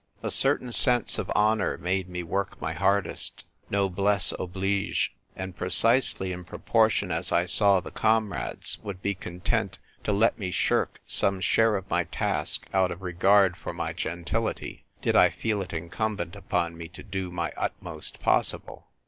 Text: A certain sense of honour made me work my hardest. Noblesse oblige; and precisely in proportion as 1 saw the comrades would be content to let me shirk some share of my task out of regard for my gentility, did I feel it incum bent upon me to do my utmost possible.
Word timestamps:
A 0.23 0.31
certain 0.31 0.71
sense 0.71 1.19
of 1.19 1.29
honour 1.35 1.77
made 1.77 2.09
me 2.09 2.23
work 2.23 2.59
my 2.59 2.73
hardest. 2.73 3.45
Noblesse 3.69 4.33
oblige; 4.39 5.13
and 5.35 5.55
precisely 5.55 6.31
in 6.33 6.43
proportion 6.43 7.11
as 7.11 7.31
1 7.31 7.47
saw 7.49 7.79
the 7.79 7.91
comrades 7.91 8.79
would 8.81 9.03
be 9.03 9.13
content 9.13 9.77
to 10.03 10.11
let 10.11 10.39
me 10.39 10.49
shirk 10.49 11.01
some 11.05 11.39
share 11.39 11.75
of 11.75 11.87
my 11.87 12.05
task 12.05 12.65
out 12.73 12.89
of 12.89 13.03
regard 13.03 13.55
for 13.55 13.73
my 13.73 13.93
gentility, 13.93 14.85
did 15.03 15.15
I 15.15 15.29
feel 15.29 15.61
it 15.61 15.69
incum 15.69 16.17
bent 16.17 16.35
upon 16.35 16.75
me 16.75 16.87
to 16.87 17.03
do 17.03 17.29
my 17.29 17.53
utmost 17.55 18.19
possible. 18.19 18.87